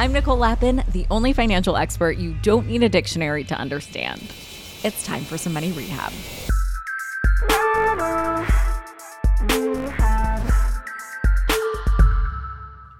I'm 0.00 0.12
Nicole 0.12 0.36
Lapin, 0.36 0.84
the 0.92 1.08
only 1.10 1.32
financial 1.32 1.76
expert 1.76 2.18
you 2.18 2.34
don't 2.34 2.68
need 2.68 2.84
a 2.84 2.88
dictionary 2.88 3.42
to 3.42 3.56
understand. 3.56 4.22
It's 4.84 5.04
time 5.04 5.24
for 5.24 5.36
some 5.36 5.52
money 5.52 5.72
rehab. 5.72 6.12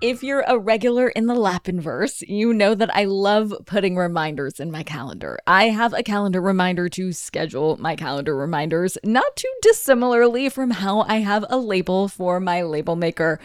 If 0.01 0.25
you're 0.25 0.45
a 0.49 0.59
regular 0.59 1.09
in 1.11 1.27
the 1.27 1.37
Lapinverse, 1.37 2.25
you 2.27 2.53
know 2.53 2.75
that 2.75 2.93
I 2.93 3.05
love 3.05 3.55
putting 3.65 3.95
reminders 3.95 4.59
in 4.59 4.73
my 4.73 4.83
calendar. 4.83 5.39
I 5.47 5.69
have 5.69 5.93
a 5.93 6.03
calendar 6.03 6.41
reminder 6.41 6.89
to 6.89 7.13
schedule 7.13 7.77
my 7.77 7.95
calendar 7.95 8.35
reminders, 8.35 8.99
not 9.05 9.37
too 9.37 9.53
dissimilarly 9.63 10.49
from 10.49 10.73
how 10.73 11.03
I 11.03 11.19
have 11.19 11.45
a 11.49 11.59
label 11.59 12.09
for 12.09 12.41
my 12.41 12.63
label 12.63 12.97
maker 12.97 13.39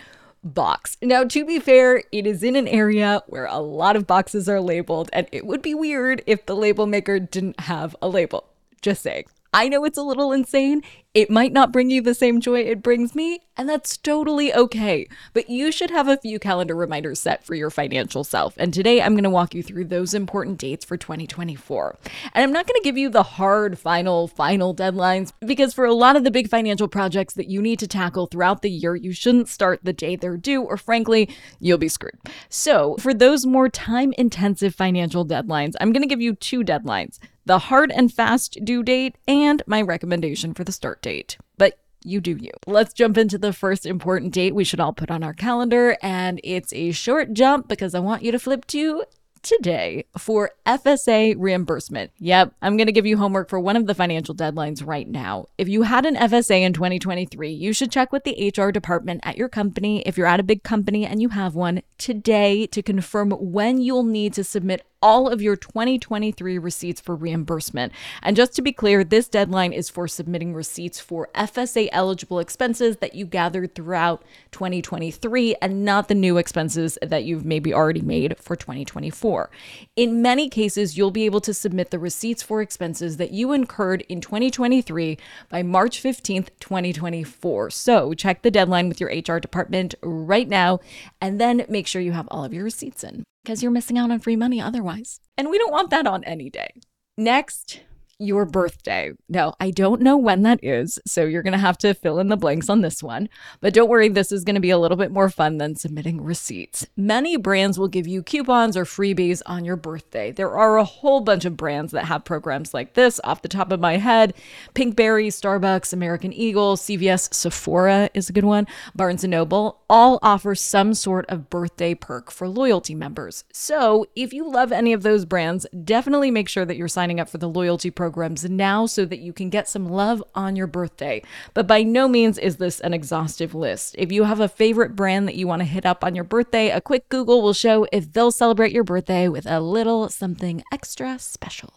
box. 0.44 0.98
Now, 1.02 1.24
to 1.24 1.46
be 1.46 1.60
fair, 1.60 2.04
it 2.12 2.28
is 2.28 2.44
in 2.44 2.56
an 2.56 2.68
area 2.68 3.24
where 3.28 3.46
a 3.46 3.60
lot 3.60 3.96
of 3.96 4.08
boxes 4.08 4.50
are 4.50 4.62
labeled, 4.62 5.10
and 5.14 5.28
it 5.32 5.46
would 5.46 5.62
be 5.62 5.74
weird 5.74 6.22
if 6.28 6.46
the 6.46 6.56
label 6.56 6.86
maker 6.86 7.20
didn't 7.20 7.62
have 7.62 7.96
a 8.02 8.10
label. 8.10 8.46
Just 8.82 9.04
saying. 9.04 9.26
I 9.54 9.70
know 9.70 9.86
it's 9.86 9.98
a 9.98 10.04
little 10.04 10.32
insane. 10.32 10.82
It 11.14 11.30
might 11.30 11.54
not 11.54 11.72
bring 11.72 11.92
you 11.92 12.02
the 12.02 12.16
same 12.16 12.42
joy 12.42 12.62
it 12.62 12.82
brings 12.82 13.14
me, 13.14 13.42
and 13.56 13.70
that's 13.70 13.98
totally 13.98 14.52
okay. 14.52 15.08
But 15.34 15.48
you 15.48 15.72
should 15.72 15.92
have 15.92 16.08
a 16.08 16.18
few 16.18 16.40
calendar 16.40 16.76
reminders 16.76 17.20
set 17.20 17.44
for 17.44 17.54
your 17.54 17.70
financial 17.70 18.24
self. 18.24 18.56
And 18.58 18.74
today 18.74 19.00
I'm 19.00 19.14
going 19.14 19.24
to 19.24 19.30
walk 19.30 19.54
you 19.54 19.62
through 19.62 19.86
those 19.86 20.16
important 20.16 20.58
dates 20.58 20.84
for 20.84 20.98
2024. 20.98 22.00
And 22.34 22.44
I'm 22.44 22.52
not 22.52 22.66
going 22.66 22.80
to 22.82 22.84
give 22.84 22.98
you 22.98 23.10
the 23.10 23.22
hard, 23.22 23.78
final, 23.78 24.28
final 24.28 24.74
deadlines 24.74 25.34
because 25.40 25.72
for 25.72 25.86
a 25.86 25.94
lot 25.94 26.16
of 26.16 26.24
the 26.24 26.32
big 26.32 26.50
financial 26.50 26.88
projects 26.88 27.36
that 27.36 27.48
you 27.48 27.62
need 27.62 27.78
to 27.78 27.88
tackle 27.88 28.26
throughout 28.26 28.64
the 28.64 28.72
year, 28.72 28.96
you 28.96 29.14
shouldn't 29.14 29.50
start 29.50 29.82
the 29.84 29.94
day 29.94 30.16
they're 30.16 30.36
due, 30.36 30.64
or 30.64 30.78
frankly, 30.78 31.30
you'll 31.60 31.78
be 31.78 31.90
screwed. 31.90 32.18
So 32.50 32.96
for 32.98 33.14
those 33.14 33.46
more 33.46 33.70
time 33.70 34.14
intensive 34.18 34.74
financial 34.74 35.28
deadlines, 35.28 35.76
I'm 35.80 35.94
going 35.94 36.02
to 36.02 36.10
give 36.10 36.22
you 36.22 36.34
two 36.34 36.64
deadlines 36.64 37.20
the 37.46 37.60
hard 37.60 37.92
and 37.92 38.12
fast 38.12 38.58
due 38.64 38.84
date, 38.84 39.16
and 39.28 39.62
my 39.68 39.82
recommendation 39.82 40.54
for 40.54 40.64
the 40.64 40.72
start 40.72 41.02
date. 41.02 41.38
But 41.58 41.80
you 42.04 42.22
do 42.22 42.36
you. 42.36 42.52
Let's 42.68 42.94
jump 42.94 43.18
into 43.18 43.38
the 43.38 43.54
first 43.54 43.86
important 43.86 44.34
date 44.34 44.56
we 44.56 44.64
should 44.64 44.80
all 44.80 44.94
put 44.94 45.12
on 45.12 45.24
our 45.24 45.34
calendar, 45.34 45.98
and 46.02 46.40
it's 46.44 46.74
a 46.74 46.92
short 46.92 47.34
jump 47.34 47.68
because 47.68 47.96
I 47.96 48.00
want 48.00 48.24
you 48.24 48.32
to 48.32 48.40
flip 48.40 48.66
to 48.68 49.04
today 49.44 50.06
for 50.18 50.52
FSA 50.66 51.36
reimbursement. 51.38 52.12
Yep, 52.18 52.54
I'm 52.62 52.78
going 52.78 52.88
to 52.88 52.94
give 52.94 53.06
you 53.06 53.18
homework 53.18 53.50
for 53.50 53.60
one 53.60 53.76
of 53.76 53.86
the 53.86 53.94
financial 53.94 54.34
deadlines 54.34 54.86
right 54.86 55.08
now. 55.08 55.48
If 55.58 55.68
you 55.68 55.84
had 55.84 56.06
an 56.06 56.16
FSA 56.16 56.62
in 56.62 56.74
2023, 56.74 57.52
you 57.52 57.74
should 57.74 57.92
check 57.92 58.12
with 58.12 58.24
the 58.24 58.54
HR 58.56 58.72
department 58.72 59.22
at 59.24 59.38
your 59.38 59.50
company 59.50 60.02
if 60.04 60.18
you're 60.18 60.28
at 60.28 60.40
a 60.40 60.44
big 60.44 60.64
company 60.64 61.06
and 61.06 61.22
you 61.22 61.30
have 61.30 61.54
one 61.56 61.82
today 61.98 62.66
to 62.68 62.82
confirm 62.82 63.32
when 63.32 63.82
you'll 63.82 64.04
need 64.04 64.34
to 64.34 64.44
submit 64.44 64.86
all 65.04 65.28
of 65.28 65.42
your 65.42 65.58
2023 65.58 66.58
receipts 66.58 67.02
for 67.02 67.14
reimbursement. 67.14 67.92
And 68.24 68.38
just 68.38 68.54
to 68.54 68.62
be 68.62 68.72
clear, 68.72 69.04
this 69.04 69.28
deadline 69.28 69.74
is 69.74 69.90
for 69.90 70.08
submitting 70.08 70.54
receipts 70.54 71.00
for 71.02 71.30
FSA 71.36 71.90
eligible 71.92 72.40
expenses 72.40 72.98
that 72.98 73.14
you 73.14 73.26
gathered 73.26 73.76
throughout 73.76 74.24
2023 74.54 75.56
and 75.62 75.84
not 75.84 76.08
the 76.08 76.16
new 76.16 76.38
expenses 76.38 76.98
that 77.02 77.26
you've 77.26 77.44
maybe 77.44 77.74
already 77.74 78.02
made 78.02 78.38
for 78.40 78.56
2024. 78.56 79.52
In 79.98 80.22
many 80.22 80.48
cases, 80.48 80.98
you'll 80.98 81.12
be 81.12 81.26
able 81.26 81.42
to 81.42 81.54
submit 81.54 81.92
the 81.92 82.00
receipts 82.00 82.42
for 82.42 82.62
expenses 82.62 83.18
that 83.18 83.32
you 83.32 83.52
incurred 83.52 84.04
in 84.08 84.22
2023 84.22 85.18
by 85.50 85.64
March 85.64 86.02
15th, 86.02 86.48
2024. 86.62 87.70
So 87.72 88.14
check 88.14 88.42
the 88.42 88.50
deadline 88.50 88.88
with 88.88 89.02
your 89.02 89.10
HR 89.10 89.40
department 89.40 89.96
right 90.02 90.48
now 90.48 90.80
and 91.20 91.42
then 91.42 91.66
make 91.68 91.88
sure 91.88 92.02
you 92.02 92.14
have 92.14 92.30
all 92.32 92.46
of 92.46 92.54
your 92.54 92.64
receipts 92.64 93.04
in 93.04 93.26
because 93.44 93.62
you're 93.62 93.72
missing 93.72 93.98
out 93.98 94.12
on 94.12 94.20
free 94.20 94.36
money 94.36 94.62
otherwise. 94.62 95.20
And 95.38 95.50
we 95.50 95.58
don't 95.58 95.72
want 95.72 95.90
that 95.90 96.08
on 96.08 96.24
any 96.24 96.50
day. 96.50 96.82
Next, 97.18 97.82
your 98.24 98.46
birthday. 98.46 99.12
No, 99.30 99.54
I 99.60 99.72
don't 99.72 100.02
know 100.02 100.18
when 100.18 100.44
that 100.44 100.60
is, 100.64 101.00
so 101.06 101.26
you're 101.26 101.44
going 101.44 101.54
to 101.54 101.60
have 101.60 101.78
to 101.80 101.94
fill 101.94 102.20
in 102.20 102.30
the 102.30 102.38
blanks 102.38 102.70
on 102.70 102.82
this 102.82 103.04
one. 103.04 103.30
But 103.62 103.74
don't 103.74 103.90
worry, 103.90 104.10
this 104.10 104.32
is 104.32 104.44
going 104.44 104.56
to 104.56 104.62
be 104.62 104.70
a 104.70 104.78
little 104.78 104.98
bit 104.98 105.12
more 105.12 105.30
fun 105.30 105.58
than 105.58 105.76
submitting 105.76 106.24
receipts. 106.24 106.88
Many 106.96 107.38
brands 107.38 107.78
will 107.78 107.88
give 107.88 108.08
you 108.08 108.24
coupons 108.24 108.78
or 108.78 108.86
freebies 108.86 109.42
on 109.46 109.66
your 109.66 109.76
birthday. 109.76 110.32
There 110.32 110.56
are 110.56 110.78
a 110.78 110.84
whole 110.84 111.22
bunch 111.22 111.46
of 111.46 111.58
brands 111.58 111.92
that 111.92 112.06
have 112.06 112.24
programs 112.24 112.74
like 112.74 112.94
this 112.94 113.20
off 113.24 113.42
the 113.42 113.48
top 113.48 113.72
of 113.72 113.80
my 113.80 113.98
head. 113.98 114.34
Pinkberry, 114.74 115.28
Starbucks, 115.28 115.94
American 115.94 116.32
Eagle, 116.32 116.78
CVS, 116.78 117.34
Sephora 117.34 118.10
is 118.14 118.30
a 118.30 118.34
good 118.34 118.46
one, 118.46 118.68
Barnes 118.96 119.24
& 119.24 119.26
Noble, 119.26 119.82
all 119.90 120.20
offer 120.22 120.56
some 120.56 120.94
sort 120.94 121.26
of 121.30 121.50
birthday 121.50 121.94
perk 121.94 122.32
for 122.32 122.48
loyalty 122.48 122.96
members. 122.96 123.44
So, 123.52 124.06
if 124.16 124.34
you 124.34 124.50
love 124.50 124.72
any 124.72 124.94
of 124.94 125.04
those 125.04 125.26
brands, 125.26 125.66
definitely 125.84 126.32
make 126.32 126.50
sure 126.50 126.66
that 126.66 126.78
you're 126.78 126.88
signing 126.88 127.20
up 127.20 127.30
for 127.30 127.38
the 127.38 127.50
loyalty 127.50 127.92
program 127.92 128.13
programs 128.14 128.48
now 128.48 128.86
so 128.86 129.06
that 129.06 129.20
you 129.20 129.34
can 129.34 129.50
get 129.50 129.68
some 129.68 129.90
love 129.90 130.24
on 130.36 130.56
your 130.56 130.68
birthday. 130.68 131.20
But 131.56 131.66
by 131.66 131.82
no 131.82 132.08
means 132.08 132.38
is 132.38 132.58
this 132.58 132.80
an 132.82 132.94
exhaustive 132.94 133.56
list. 133.56 133.96
If 133.98 134.12
you 134.12 134.26
have 134.26 134.40
a 134.40 134.48
favorite 134.48 134.96
brand 134.96 135.28
that 135.28 135.36
you 135.36 135.48
want 135.48 135.62
to 135.62 135.66
hit 135.66 135.84
up 135.84 136.04
on 136.04 136.14
your 136.14 136.24
birthday, 136.24 136.70
a 136.70 136.80
quick 136.80 137.10
Google 137.10 137.42
will 137.42 137.54
show 137.54 137.88
if 137.92 138.14
they'll 138.14 138.32
celebrate 138.32 138.72
your 138.72 138.84
birthday 138.84 139.28
with 139.28 139.48
a 139.48 139.60
little 139.60 140.10
something 140.10 140.64
extra 140.72 141.18
special. 141.18 141.74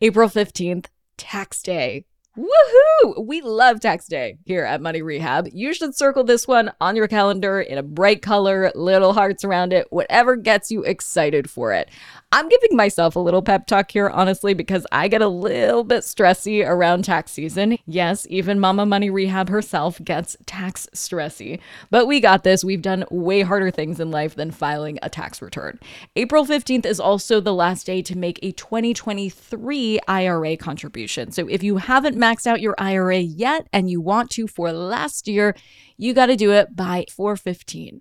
April 0.00 0.28
15th, 0.28 0.86
tax 1.18 1.62
day. 1.62 2.06
Woohoo! 2.36 3.24
We 3.24 3.42
love 3.42 3.78
tax 3.78 4.08
day 4.08 4.38
here 4.44 4.64
at 4.64 4.80
Money 4.80 5.02
Rehab. 5.02 5.48
You 5.52 5.72
should 5.72 5.94
circle 5.94 6.24
this 6.24 6.48
one 6.48 6.72
on 6.80 6.96
your 6.96 7.06
calendar 7.06 7.60
in 7.60 7.78
a 7.78 7.82
bright 7.82 8.22
color, 8.22 8.72
little 8.74 9.12
hearts 9.12 9.44
around 9.44 9.72
it, 9.72 9.86
whatever 9.90 10.34
gets 10.34 10.72
you 10.72 10.82
excited 10.82 11.48
for 11.48 11.72
it. 11.72 11.90
I'm 12.36 12.48
giving 12.48 12.76
myself 12.76 13.14
a 13.14 13.20
little 13.20 13.42
pep 13.42 13.68
talk 13.68 13.92
here, 13.92 14.10
honestly, 14.10 14.54
because 14.54 14.88
I 14.90 15.06
get 15.06 15.22
a 15.22 15.28
little 15.28 15.84
bit 15.84 16.02
stressy 16.02 16.68
around 16.68 17.04
tax 17.04 17.30
season. 17.30 17.78
Yes, 17.86 18.26
even 18.28 18.58
Mama 18.58 18.84
Money 18.84 19.08
Rehab 19.08 19.48
herself 19.48 20.02
gets 20.02 20.36
tax 20.44 20.88
stressy. 20.92 21.60
But 21.90 22.08
we 22.08 22.18
got 22.18 22.42
this. 22.42 22.64
We've 22.64 22.82
done 22.82 23.04
way 23.08 23.42
harder 23.42 23.70
things 23.70 24.00
in 24.00 24.10
life 24.10 24.34
than 24.34 24.50
filing 24.50 24.98
a 25.00 25.08
tax 25.08 25.40
return. 25.40 25.78
April 26.16 26.44
15th 26.44 26.86
is 26.86 26.98
also 26.98 27.38
the 27.40 27.54
last 27.54 27.86
day 27.86 28.02
to 28.02 28.18
make 28.18 28.40
a 28.42 28.50
2023 28.50 30.00
IRA 30.08 30.56
contribution. 30.56 31.30
So 31.30 31.46
if 31.46 31.62
you 31.62 31.76
haven't 31.76 32.18
maxed 32.18 32.48
out 32.48 32.60
your 32.60 32.74
IRA 32.78 33.18
yet 33.18 33.68
and 33.72 33.88
you 33.88 34.00
want 34.00 34.30
to 34.30 34.48
for 34.48 34.72
last 34.72 35.28
year, 35.28 35.54
you 35.96 36.12
got 36.12 36.26
to 36.26 36.34
do 36.34 36.50
it 36.50 36.74
by 36.74 37.06
415. 37.08 38.00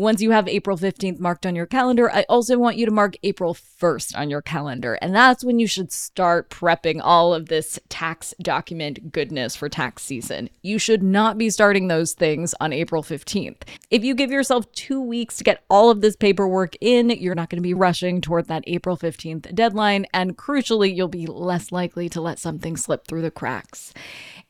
Once 0.00 0.22
you 0.22 0.30
have 0.30 0.48
April 0.48 0.78
15th 0.78 1.20
marked 1.20 1.44
on 1.44 1.54
your 1.54 1.66
calendar, 1.66 2.10
I 2.10 2.24
also 2.26 2.56
want 2.56 2.78
you 2.78 2.86
to 2.86 2.90
mark 2.90 3.16
April 3.22 3.52
1st 3.52 4.16
on 4.16 4.30
your 4.30 4.40
calendar. 4.40 4.94
And 4.94 5.14
that's 5.14 5.44
when 5.44 5.58
you 5.58 5.66
should 5.66 5.92
start 5.92 6.48
prepping 6.48 7.02
all 7.04 7.34
of 7.34 7.50
this 7.50 7.78
tax 7.90 8.32
document 8.40 9.12
goodness 9.12 9.54
for 9.54 9.68
tax 9.68 10.02
season. 10.02 10.48
You 10.62 10.78
should 10.78 11.02
not 11.02 11.36
be 11.36 11.50
starting 11.50 11.88
those 11.88 12.14
things 12.14 12.54
on 12.62 12.72
April 12.72 13.02
15th. 13.02 13.58
If 13.90 14.02
you 14.02 14.14
give 14.14 14.30
yourself 14.30 14.72
two 14.72 15.02
weeks 15.02 15.36
to 15.36 15.44
get 15.44 15.64
all 15.68 15.90
of 15.90 16.00
this 16.00 16.16
paperwork 16.16 16.76
in, 16.80 17.10
you're 17.10 17.34
not 17.34 17.50
going 17.50 17.58
to 17.58 17.68
be 17.68 17.74
rushing 17.74 18.22
toward 18.22 18.48
that 18.48 18.64
April 18.66 18.96
15th 18.96 19.54
deadline. 19.54 20.06
And 20.14 20.34
crucially, 20.34 20.96
you'll 20.96 21.08
be 21.08 21.26
less 21.26 21.72
likely 21.72 22.08
to 22.08 22.22
let 22.22 22.38
something 22.38 22.78
slip 22.78 23.06
through 23.06 23.20
the 23.20 23.30
cracks 23.30 23.92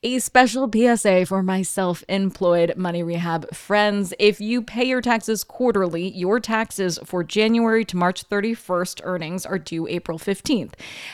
a 0.03 0.19
special 0.19 0.71
PSA 0.73 1.27
for 1.27 1.43
my 1.43 1.61
self 1.63 2.03
employed 2.09 2.75
money 2.77 3.03
rehab 3.03 3.55
friends. 3.55 4.15
If 4.19 4.41
you 4.41 4.63
pay 4.63 4.85
your 4.85 5.03
taxes 5.03 5.40
quarterly, 5.45 6.11
your 6.11 6.41
taxes 6.41 6.99
for 7.05 7.25
January 7.25 7.85
to 7.85 7.97
March 7.97 8.29
31st 8.29 9.01
earnings 9.05 9.45
are 9.47 9.59
due 9.59 9.87
April 9.89 10.19
15th. 10.19 10.73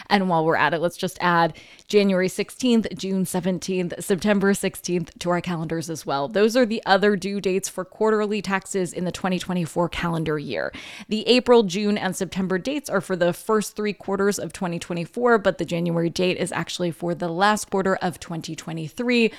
And 0.08 0.28
while 0.28 0.44
we're 0.44 0.56
at 0.56 0.74
it, 0.74 0.80
let's 0.80 0.96
just 0.96 1.18
add 1.20 1.56
January 1.88 2.28
16th, 2.28 2.96
June 2.96 3.24
17th, 3.24 4.02
September 4.02 4.52
16th 4.52 5.18
to 5.18 5.30
our 5.30 5.40
calendars 5.40 5.88
as 5.88 6.04
well. 6.04 6.28
Those 6.28 6.56
are 6.56 6.66
the 6.66 6.82
other 6.84 7.16
due 7.16 7.40
dates 7.40 7.68
for 7.68 7.84
quarterly 7.84 8.42
taxes 8.42 8.92
in 8.92 9.04
the 9.04 9.12
2024 9.12 9.88
calendar 9.90 10.38
year. 10.38 10.72
The 11.08 11.26
April, 11.28 11.62
June, 11.62 11.96
and 11.96 12.16
September 12.16 12.58
dates 12.58 12.90
are 12.90 13.00
for 13.00 13.14
the 13.14 13.32
first 13.32 13.76
three 13.76 13.92
quarters 13.92 14.38
of 14.38 14.52
2024, 14.52 15.38
but 15.38 15.58
the 15.58 15.64
January 15.64 16.10
date 16.10 16.36
is 16.38 16.52
actually 16.52 16.90
for 16.90 17.14
the 17.14 17.28
last 17.28 17.70
quarter 17.70 17.96
of 17.96 18.18
2023. 18.18 19.32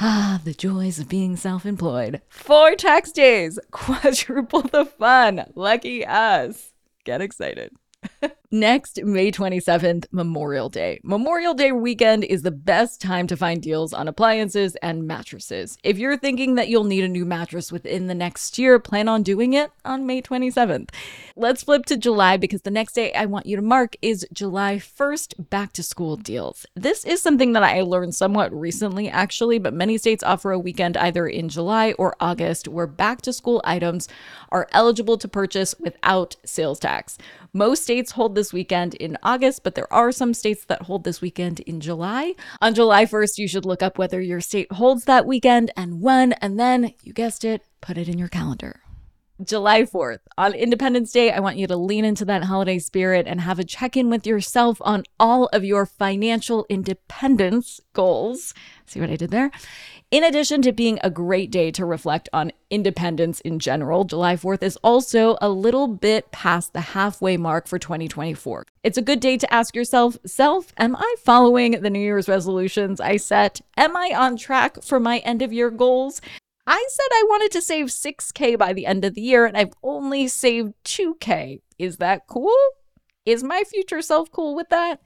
Ah, 0.00 0.40
the 0.44 0.54
joys 0.54 0.98
of 0.98 1.08
being 1.08 1.36
self 1.36 1.64
employed. 1.64 2.20
Four 2.28 2.74
tax 2.74 3.12
days, 3.12 3.58
quadruple 4.24 4.62
the 4.62 4.84
fun. 4.84 5.44
Lucky 5.54 6.04
us. 6.06 6.72
Get 7.04 7.20
excited. 7.20 7.72
Next, 8.54 9.02
May 9.02 9.32
27th, 9.32 10.06
Memorial 10.12 10.68
Day. 10.68 11.00
Memorial 11.02 11.54
Day 11.54 11.72
weekend 11.72 12.22
is 12.22 12.42
the 12.42 12.52
best 12.52 13.00
time 13.00 13.26
to 13.26 13.36
find 13.36 13.60
deals 13.60 13.92
on 13.92 14.06
appliances 14.06 14.76
and 14.76 15.08
mattresses. 15.08 15.76
If 15.82 15.98
you're 15.98 16.16
thinking 16.16 16.54
that 16.54 16.68
you'll 16.68 16.84
need 16.84 17.02
a 17.02 17.08
new 17.08 17.24
mattress 17.24 17.72
within 17.72 18.06
the 18.06 18.14
next 18.14 18.56
year, 18.56 18.78
plan 18.78 19.08
on 19.08 19.24
doing 19.24 19.54
it 19.54 19.72
on 19.84 20.06
May 20.06 20.22
27th. 20.22 20.90
Let's 21.34 21.64
flip 21.64 21.84
to 21.86 21.96
July 21.96 22.36
because 22.36 22.62
the 22.62 22.70
next 22.70 22.92
day 22.92 23.12
I 23.12 23.24
want 23.24 23.46
you 23.46 23.56
to 23.56 23.62
mark 23.62 23.96
is 24.00 24.24
July 24.32 24.76
1st 24.76 25.50
back 25.50 25.72
to 25.72 25.82
school 25.82 26.16
deals. 26.16 26.64
This 26.76 27.04
is 27.04 27.20
something 27.20 27.54
that 27.54 27.64
I 27.64 27.80
learned 27.80 28.14
somewhat 28.14 28.54
recently, 28.54 29.08
actually, 29.08 29.58
but 29.58 29.74
many 29.74 29.98
states 29.98 30.22
offer 30.22 30.52
a 30.52 30.60
weekend 30.60 30.96
either 30.96 31.26
in 31.26 31.48
July 31.48 31.90
or 31.98 32.14
August 32.20 32.68
where 32.68 32.86
back 32.86 33.20
to 33.22 33.32
school 33.32 33.60
items 33.64 34.06
are 34.50 34.68
eligible 34.70 35.18
to 35.18 35.26
purchase 35.26 35.74
without 35.80 36.36
sales 36.44 36.78
tax. 36.78 37.18
Most 37.52 37.82
states 37.82 38.12
hold 38.12 38.34
this 38.34 38.43
weekend 38.52 38.94
in 38.94 39.18
August, 39.22 39.62
but 39.64 39.74
there 39.74 39.92
are 39.92 40.12
some 40.12 40.34
states 40.34 40.64
that 40.66 40.82
hold 40.82 41.04
this 41.04 41.20
weekend 41.20 41.60
in 41.60 41.80
July. 41.80 42.34
On 42.60 42.74
July 42.74 43.06
1st, 43.06 43.38
you 43.38 43.48
should 43.48 43.64
look 43.64 43.82
up 43.82 43.98
whether 43.98 44.20
your 44.20 44.40
state 44.40 44.70
holds 44.72 45.04
that 45.04 45.26
weekend 45.26 45.70
and 45.76 46.00
when, 46.00 46.32
and 46.34 46.60
then, 46.60 46.94
you 47.02 47.12
guessed 47.12 47.44
it, 47.44 47.62
put 47.80 47.98
it 47.98 48.08
in 48.08 48.18
your 48.18 48.28
calendar. 48.28 48.83
July 49.42 49.82
4th, 49.82 50.20
on 50.38 50.54
Independence 50.54 51.10
Day, 51.10 51.32
I 51.32 51.40
want 51.40 51.56
you 51.56 51.66
to 51.66 51.76
lean 51.76 52.04
into 52.04 52.24
that 52.26 52.44
holiday 52.44 52.78
spirit 52.78 53.26
and 53.26 53.40
have 53.40 53.58
a 53.58 53.64
check 53.64 53.96
in 53.96 54.08
with 54.08 54.28
yourself 54.28 54.78
on 54.82 55.02
all 55.18 55.46
of 55.46 55.64
your 55.64 55.86
financial 55.86 56.64
independence 56.68 57.80
goals. 57.94 58.54
See 58.86 59.00
what 59.00 59.10
I 59.10 59.16
did 59.16 59.32
there? 59.32 59.50
In 60.12 60.22
addition 60.22 60.62
to 60.62 60.72
being 60.72 61.00
a 61.02 61.10
great 61.10 61.50
day 61.50 61.72
to 61.72 61.84
reflect 61.84 62.28
on 62.32 62.52
independence 62.70 63.40
in 63.40 63.58
general, 63.58 64.04
July 64.04 64.36
4th 64.36 64.62
is 64.62 64.78
also 64.84 65.36
a 65.40 65.48
little 65.48 65.88
bit 65.88 66.30
past 66.30 66.72
the 66.72 66.80
halfway 66.80 67.36
mark 67.36 67.66
for 67.66 67.80
2024. 67.80 68.64
It's 68.84 68.98
a 68.98 69.02
good 69.02 69.18
day 69.18 69.36
to 69.36 69.52
ask 69.52 69.74
yourself, 69.74 70.16
self, 70.24 70.72
am 70.76 70.94
I 70.94 71.14
following 71.24 71.72
the 71.72 71.90
New 71.90 71.98
Year's 71.98 72.28
resolutions 72.28 73.00
I 73.00 73.16
set? 73.16 73.62
Am 73.76 73.96
I 73.96 74.12
on 74.14 74.36
track 74.36 74.80
for 74.84 75.00
my 75.00 75.18
end 75.18 75.42
of 75.42 75.52
year 75.52 75.70
goals? 75.70 76.20
I 76.66 76.86
said 76.88 77.06
I 77.12 77.24
wanted 77.28 77.50
to 77.52 77.62
save 77.62 77.86
6K 77.86 78.58
by 78.58 78.72
the 78.72 78.86
end 78.86 79.04
of 79.04 79.14
the 79.14 79.20
year, 79.20 79.44
and 79.44 79.56
I've 79.56 79.74
only 79.82 80.28
saved 80.28 80.72
2K. 80.84 81.60
Is 81.78 81.98
that 81.98 82.26
cool? 82.26 82.56
Is 83.26 83.42
my 83.42 83.64
future 83.66 84.00
self 84.00 84.30
cool 84.30 84.54
with 84.54 84.68
that? 84.70 85.00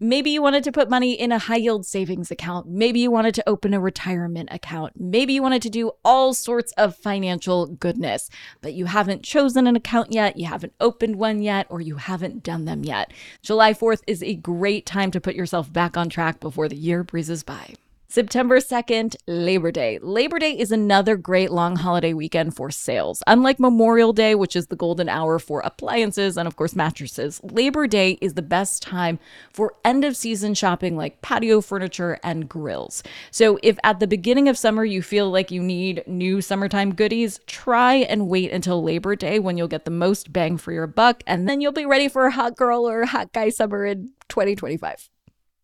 Maybe 0.00 0.30
you 0.30 0.42
wanted 0.42 0.64
to 0.64 0.72
put 0.72 0.90
money 0.90 1.12
in 1.12 1.32
a 1.32 1.38
high 1.38 1.56
yield 1.56 1.86
savings 1.86 2.30
account. 2.30 2.66
Maybe 2.68 3.00
you 3.00 3.10
wanted 3.10 3.34
to 3.36 3.48
open 3.48 3.72
a 3.72 3.80
retirement 3.80 4.48
account. 4.52 4.92
Maybe 4.98 5.34
you 5.34 5.42
wanted 5.42 5.62
to 5.62 5.70
do 5.70 5.92
all 6.04 6.34
sorts 6.34 6.72
of 6.72 6.96
financial 6.96 7.66
goodness, 7.66 8.28
but 8.60 8.74
you 8.74 8.86
haven't 8.86 9.22
chosen 9.22 9.66
an 9.66 9.76
account 9.76 10.12
yet, 10.12 10.36
you 10.36 10.46
haven't 10.46 10.74
opened 10.80 11.16
one 11.16 11.40
yet, 11.40 11.66
or 11.70 11.80
you 11.80 11.96
haven't 11.96 12.42
done 12.42 12.64
them 12.64 12.84
yet. 12.84 13.12
July 13.40 13.72
4th 13.72 14.02
is 14.06 14.22
a 14.22 14.34
great 14.34 14.84
time 14.84 15.10
to 15.12 15.20
put 15.20 15.36
yourself 15.36 15.72
back 15.72 15.96
on 15.96 16.10
track 16.10 16.40
before 16.40 16.68
the 16.68 16.76
year 16.76 17.04
breezes 17.04 17.44
by. 17.44 17.74
September 18.14 18.60
2nd, 18.60 19.16
Labor 19.26 19.72
Day. 19.72 19.98
Labor 20.00 20.38
Day 20.38 20.56
is 20.56 20.70
another 20.70 21.16
great 21.16 21.50
long 21.50 21.74
holiday 21.74 22.12
weekend 22.12 22.54
for 22.54 22.70
sales. 22.70 23.24
Unlike 23.26 23.58
Memorial 23.58 24.12
Day, 24.12 24.36
which 24.36 24.54
is 24.54 24.68
the 24.68 24.76
golden 24.76 25.08
hour 25.08 25.40
for 25.40 25.58
appliances 25.62 26.36
and, 26.36 26.46
of 26.46 26.54
course, 26.54 26.76
mattresses, 26.76 27.40
Labor 27.42 27.88
Day 27.88 28.16
is 28.20 28.34
the 28.34 28.40
best 28.40 28.84
time 28.84 29.18
for 29.52 29.74
end 29.84 30.04
of 30.04 30.16
season 30.16 30.54
shopping 30.54 30.96
like 30.96 31.22
patio 31.22 31.60
furniture 31.60 32.20
and 32.22 32.48
grills. 32.48 33.02
So, 33.32 33.58
if 33.64 33.78
at 33.82 33.98
the 33.98 34.06
beginning 34.06 34.48
of 34.48 34.56
summer 34.56 34.84
you 34.84 35.02
feel 35.02 35.28
like 35.28 35.50
you 35.50 35.60
need 35.60 36.04
new 36.06 36.40
summertime 36.40 36.94
goodies, 36.94 37.40
try 37.48 37.94
and 37.94 38.28
wait 38.28 38.52
until 38.52 38.80
Labor 38.80 39.16
Day 39.16 39.40
when 39.40 39.58
you'll 39.58 39.66
get 39.66 39.86
the 39.86 39.90
most 39.90 40.32
bang 40.32 40.56
for 40.56 40.70
your 40.70 40.86
buck, 40.86 41.24
and 41.26 41.48
then 41.48 41.60
you'll 41.60 41.72
be 41.72 41.84
ready 41.84 42.06
for 42.06 42.26
a 42.26 42.30
hot 42.30 42.56
girl 42.56 42.88
or 42.88 43.06
hot 43.06 43.32
guy 43.32 43.48
summer 43.48 43.84
in 43.84 44.12
2025. 44.28 45.10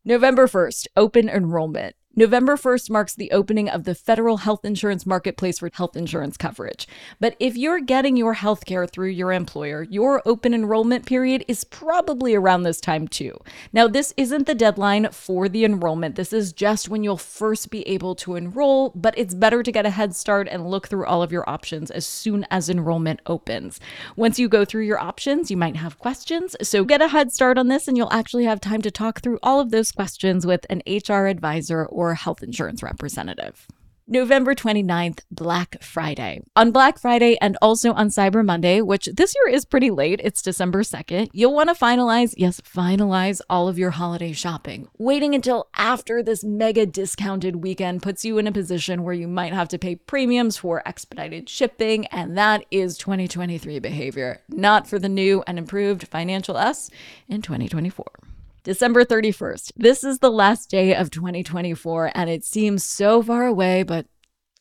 November 0.04 0.48
1st, 0.48 0.88
open 0.96 1.28
enrollment. 1.28 1.94
November 2.20 2.54
1st 2.54 2.90
marks 2.90 3.14
the 3.14 3.30
opening 3.30 3.70
of 3.70 3.84
the 3.84 3.94
federal 3.94 4.36
health 4.36 4.62
insurance 4.62 5.06
marketplace 5.06 5.58
for 5.58 5.70
health 5.72 5.96
insurance 5.96 6.36
coverage. 6.36 6.86
But 7.18 7.34
if 7.40 7.56
you're 7.56 7.80
getting 7.80 8.14
your 8.14 8.34
health 8.34 8.66
care 8.66 8.86
through 8.86 9.08
your 9.08 9.32
employer, 9.32 9.84
your 9.84 10.20
open 10.26 10.52
enrollment 10.52 11.06
period 11.06 11.46
is 11.48 11.64
probably 11.64 12.34
around 12.34 12.64
this 12.64 12.78
time 12.78 13.08
too. 13.08 13.38
Now, 13.72 13.88
this 13.88 14.12
isn't 14.18 14.46
the 14.46 14.54
deadline 14.54 15.08
for 15.12 15.48
the 15.48 15.64
enrollment. 15.64 16.16
This 16.16 16.34
is 16.34 16.52
just 16.52 16.90
when 16.90 17.02
you'll 17.02 17.16
first 17.16 17.70
be 17.70 17.88
able 17.88 18.14
to 18.16 18.34
enroll, 18.34 18.90
but 18.94 19.14
it's 19.16 19.32
better 19.32 19.62
to 19.62 19.72
get 19.72 19.86
a 19.86 19.90
head 19.90 20.14
start 20.14 20.46
and 20.46 20.70
look 20.70 20.88
through 20.88 21.06
all 21.06 21.22
of 21.22 21.32
your 21.32 21.48
options 21.48 21.90
as 21.90 22.04
soon 22.04 22.46
as 22.50 22.68
enrollment 22.68 23.20
opens. 23.24 23.80
Once 24.14 24.38
you 24.38 24.46
go 24.46 24.66
through 24.66 24.84
your 24.84 25.00
options, 25.00 25.50
you 25.50 25.56
might 25.56 25.76
have 25.76 25.98
questions. 25.98 26.54
So 26.60 26.84
get 26.84 27.00
a 27.00 27.08
head 27.08 27.32
start 27.32 27.56
on 27.56 27.68
this 27.68 27.88
and 27.88 27.96
you'll 27.96 28.12
actually 28.12 28.44
have 28.44 28.60
time 28.60 28.82
to 28.82 28.90
talk 28.90 29.22
through 29.22 29.38
all 29.42 29.58
of 29.58 29.70
those 29.70 29.90
questions 29.90 30.44
with 30.44 30.66
an 30.68 30.82
HR 30.86 31.24
advisor 31.24 31.86
or 31.86 32.09
health 32.14 32.42
insurance 32.42 32.82
representative. 32.82 33.66
November 34.12 34.56
29th, 34.56 35.20
Black 35.30 35.80
Friday. 35.80 36.42
On 36.56 36.72
Black 36.72 36.98
Friday 36.98 37.38
and 37.40 37.56
also 37.62 37.92
on 37.92 38.08
Cyber 38.08 38.44
Monday, 38.44 38.80
which 38.80 39.08
this 39.14 39.36
year 39.36 39.54
is 39.54 39.64
pretty 39.64 39.88
late, 39.88 40.20
it's 40.24 40.42
December 40.42 40.82
2nd, 40.82 41.28
you'll 41.32 41.54
want 41.54 41.68
to 41.68 41.76
finalize, 41.76 42.34
yes, 42.36 42.60
finalize 42.60 43.40
all 43.48 43.68
of 43.68 43.78
your 43.78 43.92
holiday 43.92 44.32
shopping. 44.32 44.88
Waiting 44.98 45.32
until 45.32 45.68
after 45.76 46.24
this 46.24 46.42
mega 46.42 46.86
discounted 46.86 47.62
weekend 47.62 48.02
puts 48.02 48.24
you 48.24 48.36
in 48.36 48.48
a 48.48 48.52
position 48.52 49.04
where 49.04 49.14
you 49.14 49.28
might 49.28 49.52
have 49.52 49.68
to 49.68 49.78
pay 49.78 49.94
premiums 49.94 50.56
for 50.56 50.82
expedited 50.84 51.48
shipping, 51.48 52.06
and 52.06 52.36
that 52.36 52.64
is 52.72 52.98
2023 52.98 53.78
behavior, 53.78 54.42
not 54.48 54.88
for 54.88 54.98
the 54.98 55.08
new 55.08 55.44
and 55.46 55.56
improved 55.56 56.08
financial 56.08 56.56
us 56.56 56.90
in 57.28 57.42
2024. 57.42 58.29
December 58.62 59.04
31st. 59.04 59.72
This 59.76 60.04
is 60.04 60.18
the 60.18 60.30
last 60.30 60.70
day 60.70 60.94
of 60.94 61.10
2024, 61.10 62.12
and 62.14 62.28
it 62.28 62.44
seems 62.44 62.84
so 62.84 63.22
far 63.22 63.46
away, 63.46 63.82
but 63.82 64.06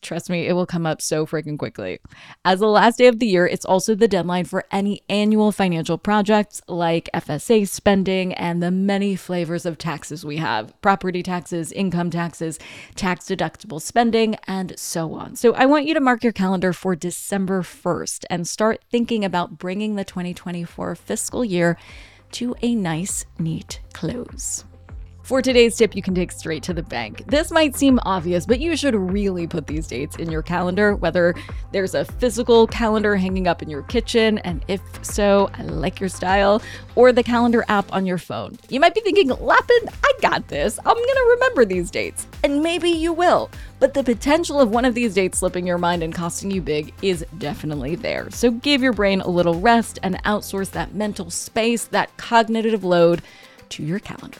trust 0.02 0.30
me, 0.30 0.48
it 0.48 0.54
will 0.54 0.66
come 0.66 0.86
up 0.86 1.02
so 1.02 1.26
freaking 1.26 1.60
quickly. 1.60 2.00
As 2.46 2.60
the 2.60 2.68
last 2.68 2.98
day 2.98 3.08
of 3.08 3.20
the 3.20 3.28
year, 3.28 3.46
it's 3.46 3.66
also 3.66 3.96
the 3.96 4.08
deadline 4.08 4.46
for 4.46 4.66
any 4.72 5.02
annual 5.10 5.52
financial 5.52 5.98
projects 5.98 6.62
like 6.68 7.10
FSA 7.14 7.68
spending 7.68 8.34
and 8.34 8.64
the 8.64 8.72
many 8.72 9.18
flavors 9.18 9.66
of 9.66 9.78
taxes 9.78 10.24
we 10.24 10.38
have 10.38 10.80
property 10.82 11.22
taxes, 11.22 11.72
income 11.74 12.10
taxes, 12.10 12.60
tax 12.96 13.26
deductible 13.26 13.82
spending, 13.82 14.36
and 14.48 14.80
so 14.80 15.14
on. 15.14 15.36
So 15.36 15.54
I 15.54 15.66
want 15.66 15.86
you 15.86 15.94
to 15.94 16.00
mark 16.00 16.24
your 16.24 16.34
calendar 16.34 16.72
for 16.72 16.96
December 16.96 17.62
1st 17.62 18.26
and 18.30 18.48
start 18.48 18.84
thinking 18.90 19.26
about 19.26 19.58
bringing 19.58 19.96
the 19.96 20.06
2024 20.06 20.96
fiscal 20.96 21.44
year 21.44 21.78
to 22.32 22.56
a 22.62 22.76
nice, 22.76 23.26
neat 23.38 23.80
close. 23.94 24.64
For 25.30 25.44
today's 25.44 25.78
tip, 25.78 25.96
you 25.96 26.02
can 26.02 26.16
take 26.16 26.32
straight 26.32 26.64
to 26.64 26.74
the 26.74 26.82
bank. 26.82 27.24
This 27.28 27.52
might 27.52 27.76
seem 27.76 28.00
obvious, 28.02 28.48
but 28.48 28.60
you 28.60 28.76
should 28.76 28.96
really 28.96 29.46
put 29.46 29.68
these 29.68 29.86
dates 29.86 30.16
in 30.16 30.32
your 30.32 30.42
calendar, 30.42 30.96
whether 30.96 31.36
there's 31.72 31.94
a 31.94 32.04
physical 32.04 32.66
calendar 32.66 33.16
hanging 33.16 33.46
up 33.48 33.62
in 33.62 33.70
your 33.70 33.84
kitchen, 33.84 34.40
and 34.40 34.66
if 34.68 34.82
so, 35.06 35.52
I 35.54 35.62
like 35.62 36.00
your 36.00 36.10
style, 36.10 36.64
or 36.96 37.12
the 37.12 37.22
calendar 37.22 37.64
app 37.68 37.94
on 37.94 38.08
your 38.08 38.18
phone. 38.18 38.58
You 38.70 38.80
might 38.80 38.96
be 38.96 39.02
thinking, 39.02 39.28
Lapin, 39.28 39.90
I 40.04 40.12
got 40.20 40.48
this. 40.48 40.80
I'm 40.80 40.98
gonna 40.98 41.30
remember 41.30 41.64
these 41.64 41.92
dates. 41.92 42.26
And 42.44 42.64
maybe 42.64 42.90
you 42.90 43.14
will. 43.14 43.52
But 43.80 43.94
the 43.94 44.04
potential 44.04 44.60
of 44.60 44.72
one 44.72 44.84
of 44.84 44.96
these 44.96 45.14
dates 45.14 45.38
slipping 45.38 45.68
your 45.68 45.78
mind 45.78 46.02
and 46.02 46.12
costing 46.12 46.50
you 46.50 46.64
big 46.64 46.92
is 47.04 47.24
definitely 47.38 47.94
there. 47.94 48.32
So 48.32 48.50
give 48.50 48.82
your 48.82 48.94
brain 48.94 49.22
a 49.22 49.30
little 49.30 49.62
rest 49.62 50.00
and 50.02 50.16
outsource 50.24 50.72
that 50.72 50.96
mental 50.96 51.30
space, 51.30 51.86
that 51.86 52.18
cognitive 52.18 52.84
load 52.84 53.22
to 53.70 53.84
your 53.84 54.00
calendar. 54.00 54.40